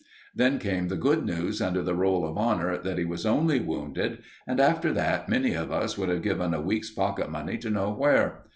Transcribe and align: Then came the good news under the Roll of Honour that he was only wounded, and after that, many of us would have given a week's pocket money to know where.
Then 0.33 0.57
came 0.57 0.87
the 0.87 0.95
good 0.95 1.27
news 1.27 1.61
under 1.61 1.83
the 1.83 1.93
Roll 1.93 2.25
of 2.27 2.35
Honour 2.35 2.79
that 2.79 2.97
he 2.97 3.05
was 3.05 3.23
only 3.23 3.59
wounded, 3.59 4.17
and 4.47 4.59
after 4.59 4.91
that, 4.93 5.29
many 5.29 5.53
of 5.53 5.71
us 5.71 5.95
would 5.95 6.09
have 6.09 6.23
given 6.23 6.55
a 6.55 6.59
week's 6.59 6.89
pocket 6.89 7.29
money 7.29 7.59
to 7.59 7.69
know 7.69 7.91
where. 7.93 8.45